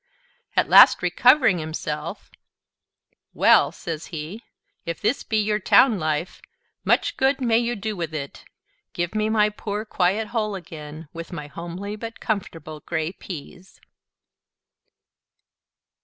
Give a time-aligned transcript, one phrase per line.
[0.55, 2.31] At last, recovering himself:
[3.35, 4.43] "Well," says he,
[4.83, 6.41] "if this be your town life,
[6.83, 8.43] much good may you do with it:
[8.93, 13.79] give me my poor, quiet hole again, with my homely but comfortable gray pease."